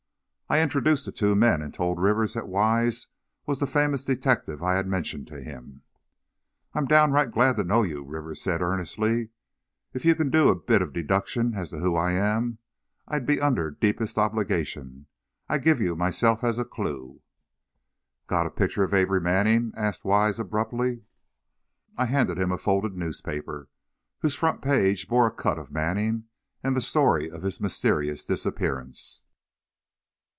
I 0.53 0.61
introduced 0.61 1.05
the 1.05 1.13
two 1.13 1.33
men, 1.33 1.61
and 1.61 1.73
told 1.73 1.97
Rivers 1.97 2.33
that 2.33 2.45
Wise 2.49 3.07
was 3.45 3.59
the 3.59 3.65
famous 3.67 4.03
detective 4.03 4.61
I 4.61 4.73
had 4.73 4.85
mentioned 4.85 5.27
to 5.27 5.39
him. 5.41 5.83
"I'm 6.73 6.87
downright 6.87 7.31
glad 7.31 7.55
to 7.55 7.63
know 7.63 7.83
you," 7.83 8.03
Rivers 8.03 8.41
said, 8.41 8.61
earnestly; 8.61 9.29
"if 9.93 10.03
you 10.03 10.13
can 10.13 10.29
do 10.29 10.49
a 10.49 10.55
bit 10.57 10.81
of 10.81 10.91
deduction 10.91 11.53
as 11.55 11.69
to 11.69 11.77
who 11.79 11.95
I 11.95 12.11
am, 12.11 12.57
I'll 13.07 13.21
be 13.21 13.39
under 13.39 13.71
deepest 13.71 14.17
obligation. 14.17 15.05
I 15.47 15.57
give 15.57 15.79
you 15.79 15.95
myself 15.95 16.43
as 16.43 16.59
a 16.59 16.65
clew." 16.65 17.21
"Got 18.27 18.45
a 18.45 18.51
picture 18.51 18.83
of 18.83 18.93
Amory 18.93 19.21
Manning?" 19.21 19.71
asked 19.77 20.03
Wise, 20.03 20.37
abruptly. 20.37 21.03
I 21.97 22.07
handed 22.07 22.37
him 22.37 22.51
a 22.51 22.57
folded 22.57 22.97
newspaper, 22.97 23.69
whose 24.19 24.35
front 24.35 24.61
page 24.61 25.07
bore 25.07 25.27
a 25.27 25.31
cut 25.31 25.57
of 25.57 25.71
Manning, 25.71 26.25
and 26.61 26.75
the 26.75 26.81
story 26.81 27.29
of 27.31 27.43
his 27.43 27.61
mysterious 27.61 28.25
disappearance. 28.25 29.23